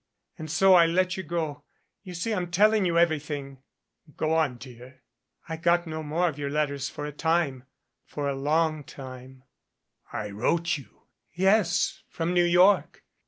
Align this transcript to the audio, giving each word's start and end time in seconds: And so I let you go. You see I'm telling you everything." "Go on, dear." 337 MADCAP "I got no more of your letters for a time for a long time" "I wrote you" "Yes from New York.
And 0.39 0.49
so 0.49 0.73
I 0.73 0.87
let 0.87 1.15
you 1.15 1.21
go. 1.21 1.63
You 2.01 2.15
see 2.15 2.33
I'm 2.33 2.49
telling 2.49 2.85
you 2.85 2.97
everything." 2.97 3.59
"Go 4.17 4.33
on, 4.33 4.57
dear." 4.57 5.03
337 5.45 5.45
MADCAP 5.47 5.51
"I 5.51 5.55
got 5.61 5.87
no 5.87 6.01
more 6.01 6.27
of 6.27 6.39
your 6.39 6.49
letters 6.49 6.89
for 6.89 7.05
a 7.05 7.11
time 7.11 7.65
for 8.07 8.27
a 8.27 8.33
long 8.33 8.83
time" 8.83 9.43
"I 10.11 10.31
wrote 10.31 10.79
you" 10.79 11.03
"Yes 11.35 12.01
from 12.09 12.33
New 12.33 12.45
York. 12.45 13.03